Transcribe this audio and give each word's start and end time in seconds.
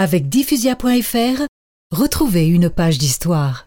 Avec 0.00 0.28
diffusia.fr, 0.28 1.42
retrouvez 1.90 2.46
une 2.46 2.70
page 2.70 2.98
d'histoire. 2.98 3.66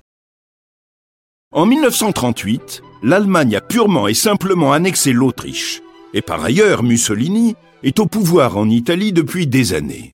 En 1.52 1.65
1938, 1.65 2.81
l'Allemagne 3.04 3.57
a 3.57 3.60
purement 3.60 4.07
et 4.07 4.13
simplement 4.13 4.71
annexé 4.71 5.12
l'Autriche. 5.12 5.81
Et 6.13 6.21
par 6.21 6.41
ailleurs, 6.41 6.83
Mussolini 6.83 7.55
est 7.83 7.99
au 7.99 8.05
pouvoir 8.05 8.55
en 8.55 8.70
Italie 8.70 9.12
depuis 9.12 9.46
des 9.46 9.73
années. 9.73 10.13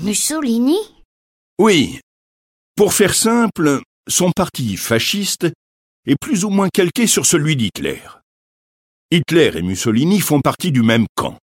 Mussolini? 0.00 0.78
Oui. 1.60 2.00
Pour 2.74 2.92
faire 2.92 3.14
simple, 3.14 3.82
son 4.08 4.32
parti 4.32 4.76
fasciste 4.76 5.46
est 6.06 6.16
plus 6.20 6.44
ou 6.44 6.50
moins 6.50 6.70
calqué 6.70 7.06
sur 7.06 7.24
celui 7.24 7.54
d'Hitler. 7.54 8.02
Hitler 9.12 9.52
et 9.54 9.62
Mussolini 9.62 10.18
font 10.18 10.40
partie 10.40 10.72
du 10.72 10.82
même 10.82 11.06
camp. 11.14 11.38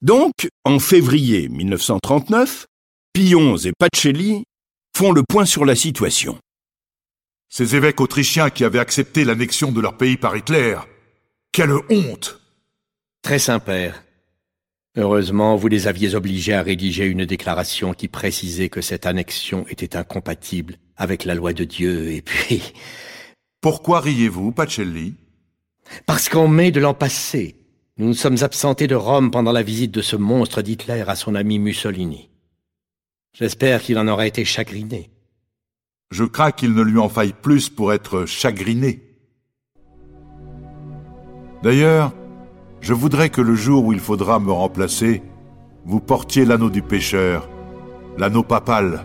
Donc, 0.00 0.48
en 0.64 0.78
février 0.78 1.50
1939, 1.50 2.64
Pillons 3.16 3.56
et 3.56 3.72
Pacelli 3.72 4.44
font 4.94 5.10
le 5.10 5.22
point 5.22 5.46
sur 5.46 5.64
la 5.64 5.74
situation. 5.74 6.38
Ces 7.48 7.74
évêques 7.74 8.02
autrichiens 8.02 8.50
qui 8.50 8.62
avaient 8.62 8.78
accepté 8.78 9.24
l'annexion 9.24 9.72
de 9.72 9.80
leur 9.80 9.96
pays 9.96 10.18
par 10.18 10.36
Hitler, 10.36 10.76
quelle 11.50 11.72
honte 11.88 12.38
Très 13.22 13.38
Saint-Père. 13.38 14.04
Heureusement, 14.98 15.56
vous 15.56 15.68
les 15.68 15.86
aviez 15.86 16.14
obligés 16.14 16.52
à 16.52 16.60
rédiger 16.60 17.06
une 17.06 17.24
déclaration 17.24 17.94
qui 17.94 18.08
précisait 18.08 18.68
que 18.68 18.82
cette 18.82 19.06
annexion 19.06 19.64
était 19.70 19.96
incompatible 19.96 20.76
avec 20.98 21.24
la 21.24 21.34
loi 21.34 21.54
de 21.54 21.64
Dieu, 21.64 22.12
et 22.12 22.20
puis... 22.20 22.74
Pourquoi 23.62 24.00
riez-vous, 24.00 24.52
Pacelli? 24.52 25.14
Parce 26.04 26.28
qu'en 26.28 26.48
mai 26.48 26.70
de 26.70 26.80
l'an 26.80 26.92
passé, 26.92 27.56
nous 27.96 28.08
nous 28.08 28.14
sommes 28.14 28.42
absentés 28.42 28.88
de 28.88 28.94
Rome 28.94 29.30
pendant 29.30 29.52
la 29.52 29.62
visite 29.62 29.92
de 29.92 30.02
ce 30.02 30.16
monstre 30.16 30.60
d'Hitler 30.60 31.02
à 31.08 31.16
son 31.16 31.34
ami 31.34 31.58
Mussolini. 31.58 32.28
J'espère 33.38 33.82
qu'il 33.82 33.98
en 33.98 34.08
aura 34.08 34.26
été 34.26 34.46
chagriné. 34.46 35.10
Je 36.10 36.24
crains 36.24 36.52
qu'il 36.52 36.72
ne 36.72 36.80
lui 36.80 36.98
en 36.98 37.10
faille 37.10 37.34
plus 37.34 37.68
pour 37.68 37.92
être 37.92 38.24
chagriné. 38.24 39.02
D'ailleurs, 41.62 42.14
je 42.80 42.94
voudrais 42.94 43.28
que 43.28 43.42
le 43.42 43.54
jour 43.54 43.84
où 43.84 43.92
il 43.92 44.00
faudra 44.00 44.40
me 44.40 44.52
remplacer, 44.52 45.22
vous 45.84 46.00
portiez 46.00 46.46
l'anneau 46.46 46.70
du 46.70 46.80
pécheur, 46.80 47.46
l'anneau 48.16 48.42
papal, 48.42 49.04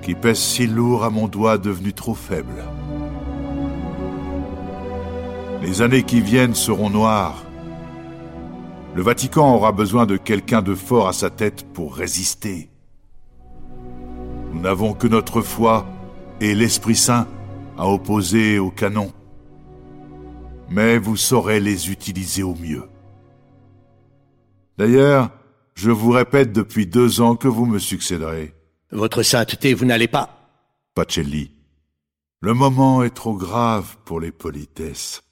qui 0.00 0.14
pèse 0.14 0.38
si 0.38 0.66
lourd 0.66 1.04
à 1.04 1.10
mon 1.10 1.28
doigt 1.28 1.58
devenu 1.58 1.92
trop 1.92 2.14
faible. 2.14 2.64
Les 5.60 5.82
années 5.82 6.04
qui 6.04 6.22
viennent 6.22 6.54
seront 6.54 6.88
noires. 6.88 7.44
Le 8.94 9.02
Vatican 9.02 9.54
aura 9.54 9.72
besoin 9.72 10.06
de 10.06 10.16
quelqu'un 10.16 10.62
de 10.62 10.74
fort 10.74 11.06
à 11.06 11.12
sa 11.12 11.28
tête 11.28 11.66
pour 11.74 11.96
résister. 11.96 12.70
Nous 14.56 14.62
n'avons 14.62 14.94
que 14.94 15.06
notre 15.06 15.42
foi 15.42 15.86
et 16.40 16.54
l'Esprit 16.54 16.96
Saint 16.96 17.28
à 17.76 17.86
opposer 17.90 18.58
au 18.58 18.70
canon. 18.70 19.12
Mais 20.70 20.96
vous 20.96 21.18
saurez 21.18 21.60
les 21.60 21.90
utiliser 21.90 22.42
au 22.42 22.54
mieux. 22.54 22.88
D'ailleurs, 24.78 25.30
je 25.74 25.90
vous 25.90 26.10
répète 26.10 26.54
depuis 26.54 26.86
deux 26.86 27.20
ans 27.20 27.36
que 27.36 27.48
vous 27.48 27.66
me 27.66 27.78
succéderez. 27.78 28.54
Votre 28.92 29.22
sainteté, 29.22 29.74
vous 29.74 29.84
n'allez 29.84 30.08
pas. 30.08 30.48
Pacelli, 30.94 31.50
le 32.40 32.54
moment 32.54 33.02
est 33.02 33.14
trop 33.14 33.34
grave 33.34 33.98
pour 34.06 34.20
les 34.20 34.32
politesses. 34.32 35.22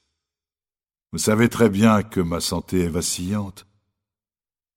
Vous 1.12 1.18
savez 1.18 1.48
très 1.48 1.70
bien 1.70 2.02
que 2.02 2.20
ma 2.20 2.40
santé 2.40 2.82
est 2.82 2.88
vacillante. 2.88 3.66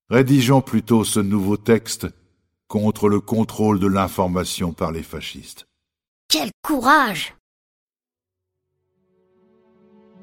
Rédigeons 0.08 0.62
plutôt 0.62 1.04
ce 1.04 1.20
nouveau 1.20 1.58
texte 1.58 2.06
contre 2.68 3.08
le 3.08 3.20
contrôle 3.20 3.80
de 3.80 3.86
l'information 3.86 4.72
par 4.72 4.92
les 4.92 5.02
fascistes. 5.02 5.66
Quel 6.28 6.50
courage 6.62 7.34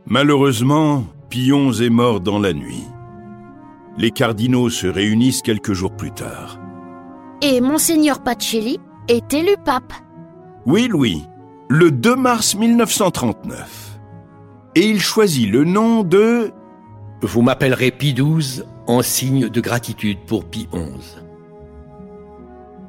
Malheureusement, 0.05 1.05
Pillons 1.29 1.73
est 1.73 1.89
mort 1.89 2.21
dans 2.21 2.37
la 2.37 2.53
nuit. 2.53 2.83
Les 3.97 4.11
cardinaux 4.11 4.69
se 4.69 4.85
réunissent 4.85 5.41
quelques 5.41 5.73
jours 5.73 5.95
plus 5.95 6.11
tard. 6.11 6.59
Et 7.41 7.59
Monseigneur 7.59 8.21
Pacelli 8.21 8.79
est 9.07 9.33
élu 9.33 9.55
pape. 9.65 9.93
Oui, 10.67 10.87
Louis, 10.87 11.23
le 11.67 11.89
2 11.89 12.15
mars 12.15 12.53
1939. 12.53 13.99
Et 14.75 14.87
il 14.87 15.01
choisit 15.01 15.49
le 15.49 15.63
nom 15.63 16.03
de... 16.03 16.51
Vous 17.21 17.41
m'appellerez 17.41 17.89
Pie 17.91 18.13
XII 18.13 18.63
en 18.85 19.01
signe 19.01 19.49
de 19.49 19.61
gratitude 19.61 20.19
pour 20.27 20.45
Pie 20.45 20.67
XI. 20.71 21.24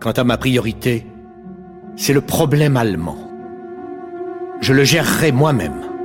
Quant 0.00 0.12
à 0.12 0.24
ma 0.24 0.36
priorité, 0.36 1.06
c'est 1.96 2.12
le 2.12 2.20
problème 2.20 2.76
allemand. 2.76 3.18
Je 4.60 4.72
le 4.72 4.84
gérerai 4.84 5.32
moi-même. 5.32 5.95